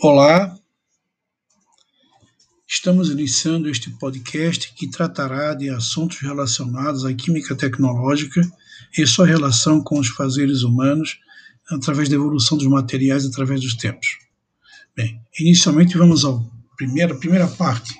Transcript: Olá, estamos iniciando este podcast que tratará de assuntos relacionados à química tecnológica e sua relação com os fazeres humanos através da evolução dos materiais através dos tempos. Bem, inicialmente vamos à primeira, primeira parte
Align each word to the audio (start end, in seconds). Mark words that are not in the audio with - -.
Olá, 0.00 0.56
estamos 2.68 3.10
iniciando 3.10 3.68
este 3.68 3.90
podcast 3.90 4.72
que 4.74 4.88
tratará 4.88 5.54
de 5.54 5.70
assuntos 5.70 6.18
relacionados 6.20 7.04
à 7.04 7.12
química 7.12 7.56
tecnológica 7.56 8.40
e 8.96 9.04
sua 9.04 9.26
relação 9.26 9.82
com 9.82 9.98
os 9.98 10.06
fazeres 10.10 10.62
humanos 10.62 11.18
através 11.68 12.08
da 12.08 12.14
evolução 12.14 12.56
dos 12.56 12.68
materiais 12.68 13.26
através 13.26 13.60
dos 13.60 13.74
tempos. 13.74 14.06
Bem, 14.96 15.20
inicialmente 15.40 15.98
vamos 15.98 16.24
à 16.24 16.30
primeira, 16.76 17.16
primeira 17.16 17.48
parte 17.48 17.92